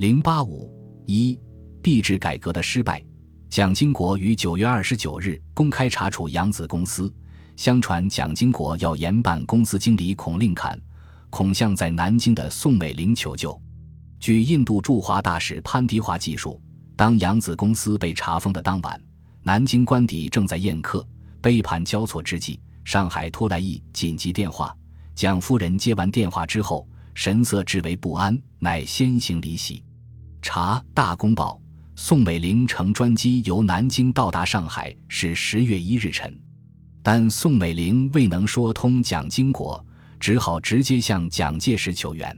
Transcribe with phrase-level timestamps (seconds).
[0.00, 0.72] 零八五
[1.04, 1.38] 一
[1.82, 3.04] 币制改革的失败。
[3.50, 7.12] 蒋经国于九月二十九日公开查处扬子公司。
[7.54, 10.80] 相传蒋经国要严办公司经理孔令侃、
[11.28, 13.60] 孔向在南京的宋美龄求救。
[14.18, 16.58] 据印度驻华大使潘迪华记述，
[16.96, 18.98] 当扬子公司被查封的当晚，
[19.42, 21.06] 南京官邸正在宴客，
[21.42, 24.74] 杯盘交错之际，上海突来一紧急电话。
[25.14, 29.84] 蒋夫人接完电话之后，神色至为不安，乃先行离席。
[30.42, 31.60] 查大公报，
[31.94, 36.38] 宋美龄乘专机由南京到达上海是十月一日晨。
[37.02, 39.84] 但宋美龄未能说通蒋经国，
[40.18, 42.36] 只好直接向蒋介石求援。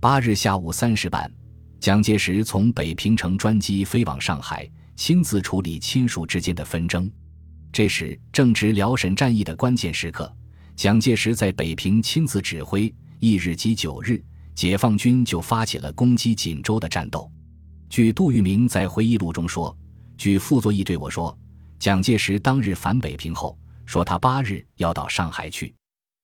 [0.00, 1.30] 八日下午三时半，
[1.80, 7.10] 蒋介石从北平乘专机飞往上海，亲自处理亲属之间的纷争。
[7.72, 10.32] 这时正值辽沈战役的关键时刻，
[10.74, 12.92] 蒋介石在北平亲自指挥。
[13.20, 14.22] 翌日即九日，
[14.58, 17.30] 解放军就发起了攻击锦州的战斗。
[17.88, 19.72] 据杜聿明在回忆录中说
[20.18, 21.38] ：“据傅作义对我说，
[21.78, 25.72] 蒋介石当日返北平后。”说他八日要到上海去，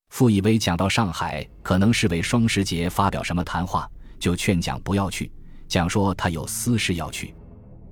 [0.08, 5.30] 傅以为讲到上海可能是为双十节发表什么谈话，就劝蒋不要去。
[5.68, 7.32] 蒋说他有私事要去。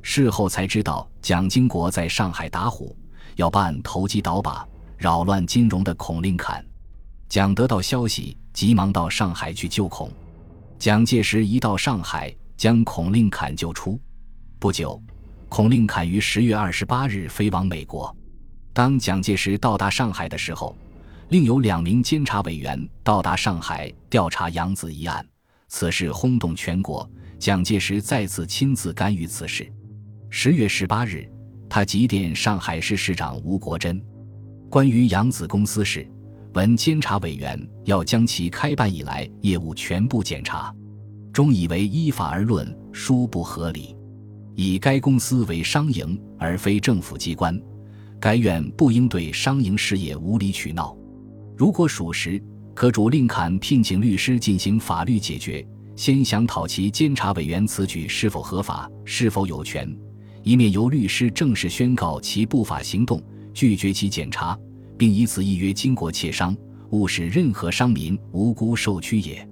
[0.02, 2.98] 事后才知道蒋经国在上海打虎，
[3.36, 4.66] 要办投机倒把、
[4.98, 6.66] 扰乱金融的孔令侃。
[7.28, 10.10] 蒋得到消息，急忙到上海去救孔。
[10.82, 14.00] 蒋介石一到上海，将孔令侃救出。
[14.58, 15.00] 不久，
[15.48, 18.12] 孔令侃于十月二十八日飞往美国。
[18.72, 20.76] 当蒋介石到达上海的时候，
[21.28, 25.24] 另有两名监察委员到达上海调查杨子一案。
[25.68, 29.72] 此事轰动全国，蒋介石再次亲自干预此事。
[30.30, 31.30] 十月十八日，
[31.70, 34.02] 他急电上海市市长吴国桢，
[34.68, 36.04] 关于扬子公司事，
[36.54, 40.74] 闻监察委员要将其开办以来业务全部检查，
[41.32, 43.96] 终以为依法而论，殊不合理，
[44.54, 47.58] 以该公司为商营而非政府机关。
[48.20, 50.94] 该院不应对商营事业无理取闹，
[51.56, 52.40] 如果属实，
[52.74, 55.66] 可主令侃聘请律师进行法律解决。
[55.96, 59.90] 先想讨其监察委员此举是否合法，是否有权，
[60.42, 63.22] 以免由律师正式宣告其不法行动，
[63.54, 64.58] 拒绝其检查，
[64.96, 66.56] 并以此一约经过窃商，
[66.90, 69.46] 误使任何商民无辜受屈也。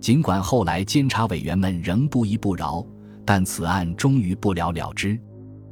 [0.00, 2.86] 尽管后来监察委员们仍不依不饶，
[3.24, 5.18] 但此案终于不了了之。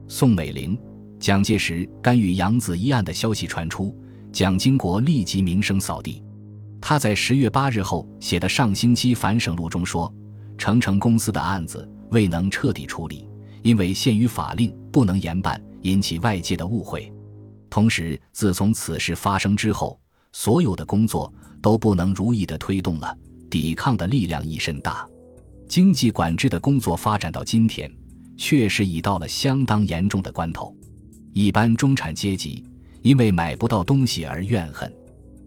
[0.08, 0.78] 宋美龄。
[1.20, 3.96] 蒋介石干预杨子一案的消息传出，
[4.30, 6.22] 蒋经国立即名声扫地。
[6.82, 10.12] 他在十月八日后写的上星期反省录中说
[10.58, 13.26] ：“成成公司的案子未能彻底处理，
[13.62, 17.10] 因为限于法令不能严办，引起外界的误会。
[17.74, 19.98] 同时，自从此事发生之后，
[20.30, 23.18] 所有的工作都不能如意的推动了，
[23.50, 25.04] 抵抗的力量亦甚大。
[25.68, 27.92] 经济管制的工作发展到今天，
[28.36, 30.72] 确实已到了相当严重的关头。”
[31.34, 32.62] 一般中产阶级
[33.02, 34.94] 因为买不到东西而怨恨，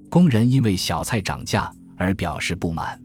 [0.10, 3.02] 工人因为小菜涨价而表示不满。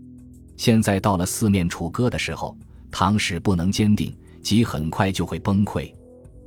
[0.57, 2.59] 现在到了四面楚歌的时候，
[2.91, 4.13] 唐使不能坚定，
[4.43, 5.95] 即很快就会崩溃。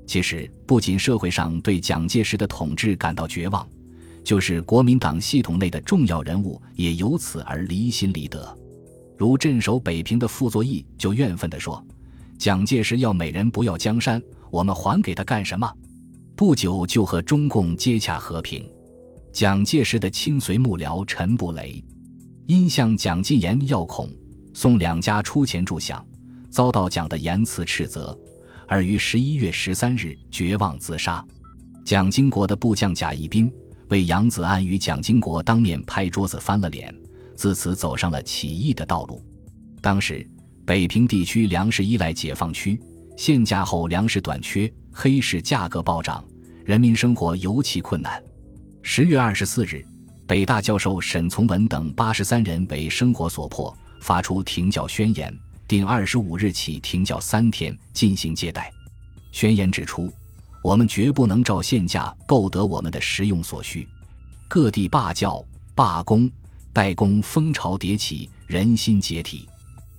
[0.06, 3.68] 其实，不仅社会上对蒋介石的统治感到绝望，
[4.24, 8.56] 就是国民党系统内的重要人物也由此而离心离德。
[9.18, 11.84] 如镇守北平的傅作义就怨愤地说
[12.38, 14.22] ：“蒋介石要美人不要江山，
[14.52, 15.72] 我们还给他干什么？”
[16.36, 18.70] 不久就和中共接洽和平。
[19.32, 21.84] 蒋介石的亲随幕僚陈布雷，
[22.46, 24.10] 因向蒋进言要孔、
[24.54, 26.02] 宋两家出钱助饷，
[26.50, 28.18] 遭到蒋的严词斥责，
[28.68, 31.26] 而于十一月十三日绝望自杀。
[31.84, 33.52] 蒋经国的部将贾亦斌
[33.90, 36.94] 为杨子安与蒋经国当面拍桌子翻了脸，
[37.36, 39.24] 自此走上了起义的道路。
[39.82, 40.28] 当时
[40.66, 42.80] 北平地区粮食依赖解放区，
[43.16, 44.72] 限价后粮食短缺。
[44.98, 46.24] 黑市价格暴涨，
[46.64, 48.24] 人民生活尤其困难。
[48.82, 49.86] 十月二十四日，
[50.26, 55.38] 北大教授沈从文等八十三人为生活所迫，发出停教宣言，
[55.68, 58.72] 定二十五日起停教三天进行接待。
[59.32, 60.12] 宣言指出，
[60.64, 63.88] 我们绝不能照现价购得我们的食用所需。
[64.48, 65.44] 各地罢教、
[65.74, 66.30] 罢工、
[66.72, 69.48] 代工风潮迭起，人心解体。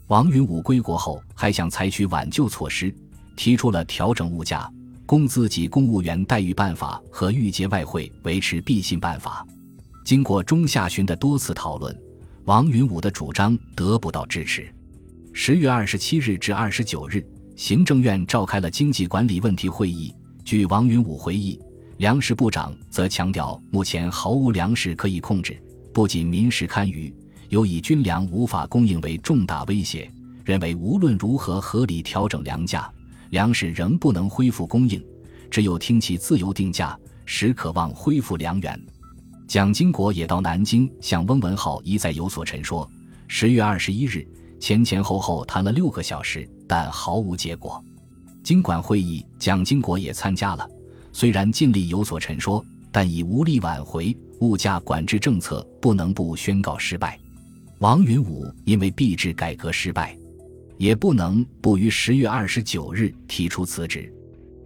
[0.07, 2.95] 王云武归国后，还想采取挽救措施，
[3.37, 4.71] 提出了调整物价。
[5.05, 9.47] 工资及公务员待遇办法和预结外汇维持必信办法，
[10.05, 11.97] 经过中下旬的多次讨论，
[12.45, 14.73] 王云武的主张得不到支持。
[15.39, 17.23] 十月二十七日至二十九日，
[17.57, 20.11] 行政院召开了经济管理问题会议。
[20.47, 21.61] 据王云武回忆，
[21.99, 25.63] 粮食部长则强调，目前毫无粮食可以控制，
[25.93, 27.15] 不仅民食堪虞，
[27.51, 30.11] 有以军粮无法供应为重大威胁。
[30.43, 32.91] 认为无论如何合理调整粮价，
[33.29, 35.05] 粮食仍不能恢复供应，
[35.51, 38.87] 只有听其自由定价，时可望恢复粮源。
[39.47, 42.91] 蒋经国也到南京向翁文浩一再有所陈说。
[43.29, 44.27] 十月二十一日，
[44.59, 47.83] 前前后后谈了六个小时，但毫无结果。
[48.43, 50.69] 经管会议，蒋经国也参加了，
[51.13, 54.17] 虽然尽力有所陈说，但已无力挽回。
[54.41, 57.19] 物价管制政策不能不宣告失败。
[57.79, 60.17] 王云武因为币制改革失败，
[60.77, 64.13] 也不能不于十月二十九日提出辞职。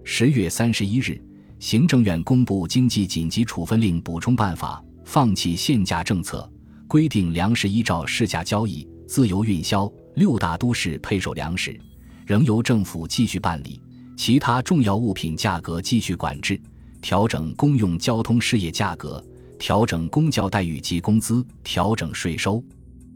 [0.05, 1.23] 十月三十一日。
[1.61, 6.51] 行政院公布经济紧急处分令补充办法，放弃限价政策，
[6.89, 9.93] 规定粮食依照市价交易、自由运销。
[10.15, 11.79] 六大都市配售粮食，
[12.25, 13.81] 仍由政府继续办理；
[14.17, 16.61] 其他重要物品价格继续管制。
[17.03, 19.25] 调整公用交通事业价格，
[19.59, 22.63] 调整公教待遇及工资，调整税收。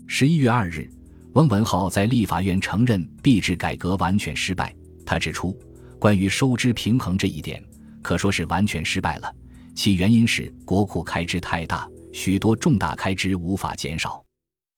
[0.09, 0.91] 十一月二日，
[1.35, 4.75] 翁文浩在立法院承认币制改革完全失败。
[5.07, 5.57] 他指出，
[6.01, 7.63] 关于收支平衡这一点。
[8.03, 9.33] 可说是完全失败了，
[9.77, 14.25] 其原因是国库开支太大，许多重大开支无法减少。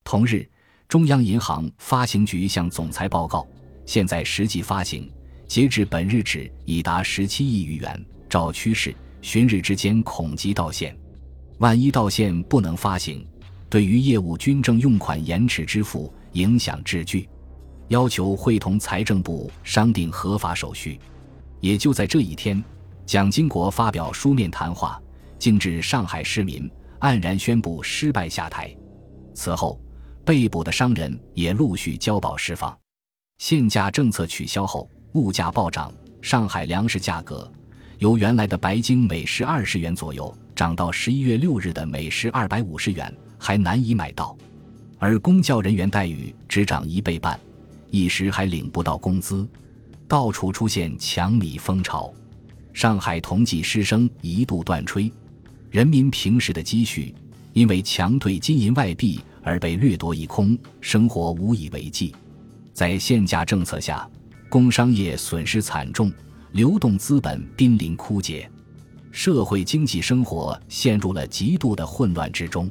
[0.02, 0.48] 同日，
[0.88, 3.46] 中央银行发行局向总裁报告，
[3.84, 5.10] 现在实际发行，
[5.48, 10.96] 截至本日止已达十七亿余元，照趋势，旬日之间恐即到现。
[11.58, 13.26] 万一到现不能发行，
[13.68, 17.28] 对于业务军政用款延迟支付影响至巨，
[17.88, 21.00] 要求会同财政部商定合法手续。
[21.60, 22.62] 也就在这一天。
[23.04, 25.00] 蒋经国发表书面谈话，
[25.38, 26.68] 径致上海市民
[27.00, 28.74] 黯然宣布失败下台。
[29.32, 29.80] 此后，
[30.26, 32.76] 被捕的商人也陆续交保释放。
[33.38, 37.48] 限价政策取消后，物价暴涨，上海粮食价格
[38.00, 44.36] 由原来的白金每石二十元左右，涨到十一月六日的每石二百五十元，还难以买到。
[44.98, 47.38] 而公教人员待遇只涨一倍半，
[47.92, 49.48] 一时还领不到工资，
[50.08, 52.12] 到处出现抢米风潮。
[52.72, 55.12] 上海同济师生一度断炊，
[55.70, 57.14] 人民平时的积蓄
[57.52, 62.12] 因为强兑金银外币而被掠夺一空，生活无以为继。
[62.72, 64.10] 在限价政策下，
[64.48, 66.12] 工商业损失惨重，
[66.50, 68.50] 流动资本濒临枯竭，
[69.12, 72.68] 社会经济生活陷入了极度的混乱之中。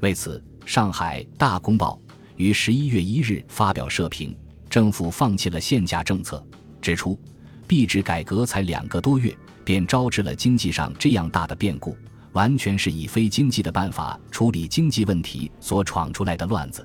[0.00, 1.98] 为此，上海《大公报》
[2.36, 4.36] 于十一月一日发表社评，
[4.68, 6.44] 政府放弃了限价政策，
[6.82, 7.18] 指出。
[7.66, 11.96] 币制改革才两个多月，便招致了经济上这样大的变故，
[12.32, 16.84] 完全是以非经济的办法处理经济问题所闯出来的乱子。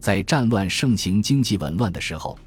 [0.00, 2.38] 在战乱盛行、经济紊乱的时候，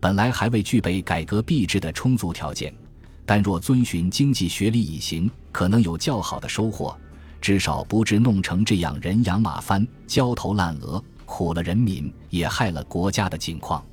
[0.00, 2.74] 本来还未具备改革币制的充足条件，
[3.24, 6.96] 但若遵循经济学理以行，可能有较好的收获，
[7.40, 13.84] 至少不致弄成这样人仰马翻、焦头烂额、苦了人民也害了国家的境况。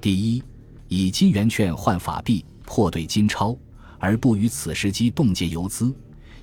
[0.00, 0.42] 第一，
[0.88, 2.44] 以金圆券换法币。
[2.72, 3.58] 破兑金钞，
[3.98, 5.92] 而不于此时机冻结游资，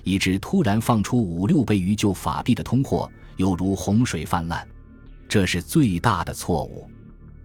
[0.04, 4.66] 以致突然放出五六倍于旧法币的通货，犹如洪水泛滥，
[5.28, 6.88] 这是最大的错误。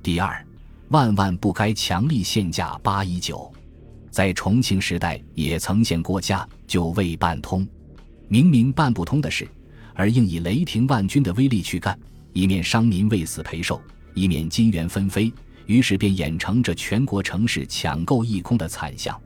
[0.01, 0.45] 第二，
[0.89, 3.51] 万万不该强力限价八一九，
[4.11, 7.67] 在重庆时代也曾限过价，就未办通。
[8.27, 9.47] 明明办不通的事，
[9.93, 11.97] 而应以雷霆万钧的威力去干，
[12.31, 13.81] 以免商民为死赔寿，
[14.13, 15.31] 以免金元纷飞。
[15.65, 19.17] 于是便演成这全国城市抢购一空的惨象。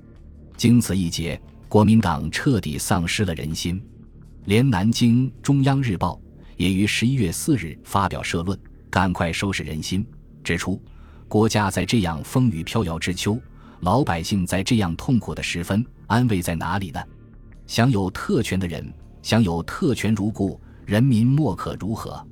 [0.56, 3.82] 经此一劫，国民党彻底丧失了人心。
[4.46, 6.20] 连南京中央日报
[6.56, 8.58] 也于十一月四日发表社论，
[8.90, 10.06] 赶快收拾人心，
[10.44, 10.82] 指出：
[11.28, 13.38] 国家在这样风雨飘摇之秋，
[13.82, 17.04] 老百姓在这样痛苦的时分，安慰在哪里呢？
[17.66, 18.90] 享有特权的人，
[19.22, 22.26] 享有特权如故，人民莫可如何？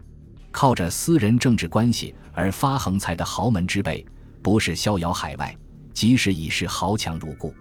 [0.51, 4.05] 靠着私人政治关系而发横财的豪门之辈，
[4.41, 5.53] 不是逍遥海外，
[5.93, 7.53] 即使已是豪强如故。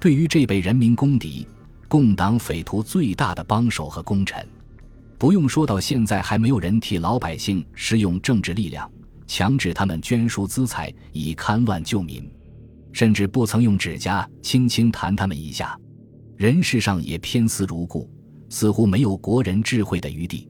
[0.00, 1.46] 对于这辈人民公敌、
[1.86, 4.48] 共党匪徒最大的帮手和功臣，
[5.18, 8.90] 不用说到现在还没有人替老百姓施用政治力量，
[9.26, 12.26] 强制他们捐书资财以戡乱救民，
[12.92, 15.78] 甚至不曾用指甲轻轻弹他们一下，
[16.38, 18.08] 人事上也偏私如故，
[18.48, 20.48] 似乎没有国人智慧的余地。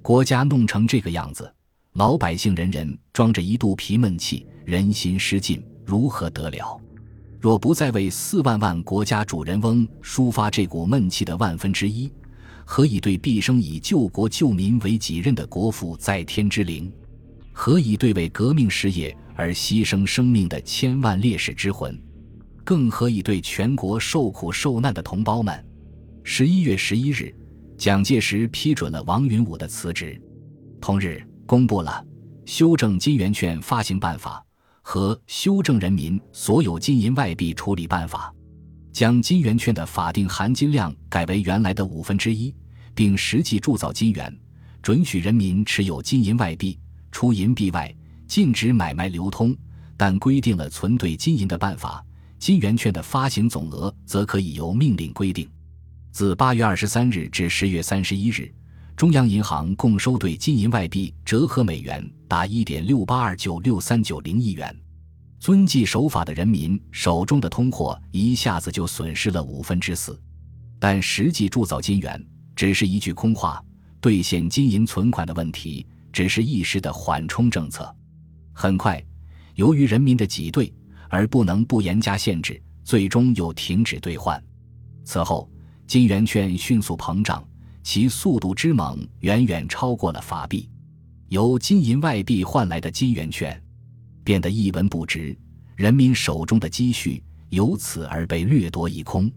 [0.00, 1.52] 国家弄成这个样子，
[1.92, 6.80] 老百姓人人装着一肚皮闷气，人心失尽，如何得了？
[7.46, 12.10] 若不再为四万万国家主人翁抒发这股闷气的万分之一，
[12.64, 16.92] 何以对毕生以救国救民为己任的国父在天之灵？
[17.52, 21.96] 何以对为革命事业而牺牲生命的千万烈士之魂？
[22.64, 25.64] 更何以对全国受苦受难的同胞们？
[26.24, 27.32] 十一月十一日。
[27.78, 30.20] 蒋介石批准了王云武的辞职，
[30.80, 32.04] 同日公布了
[32.44, 34.44] 修正金圆券发行办法
[34.88, 38.32] 和修正人民所有金银外币处理办法，
[38.92, 42.54] 将金圆券的法定含金量改为原来的五分之一，
[42.94, 44.32] 并实际铸造金元，
[44.80, 46.78] 准许人民持有金银外币，
[47.10, 47.92] 除银币外，
[48.28, 49.56] 禁止买卖流通，
[49.96, 52.00] 但规定了存兑金银的办法。
[52.38, 55.50] 金圆券的发行总额则可以由命令规定。
[56.12, 58.54] 自八月二十三日至十月三十一日，
[58.96, 64.74] 中央银行共收兑金银外币折合美元达一点六八二九六三九零亿元。
[65.38, 70.18] 遵纪守法的人民手中的通货一下子就损失了五分之四。
[70.78, 72.24] 但实际铸造金元
[72.54, 73.62] 只是一句空话，
[74.00, 77.94] 兑现金银存款的问题只是一时的缓冲政策。
[78.54, 79.04] 很快，
[79.56, 80.72] 由于人民的挤兑。
[81.08, 84.42] 而不能不严加限制，最终又停止兑换。
[85.04, 85.48] 此后，
[85.86, 87.46] 金圆券迅速膨胀，
[87.86, 90.68] 其速度之猛远远超过了法币。
[91.28, 93.62] 由金银外币换来的金圆券
[94.24, 95.38] 变得一文不值，
[95.76, 99.30] 人民手中的积蓄由此而被掠夺一空。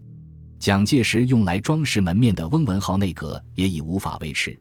[0.58, 4.60] 蒋介石用来装饰门面的翁文灏内阁也已无法维持，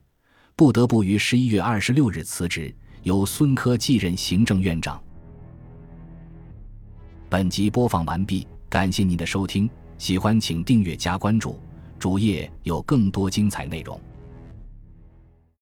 [0.55, 5.01] 不得不于十一月二十六日辞职，由孙科继任行政院长。
[7.27, 9.67] 本集播放完毕，感谢您的收听，
[9.97, 11.59] 喜欢请订阅加关注，
[11.99, 13.99] 主页有更多精彩内容。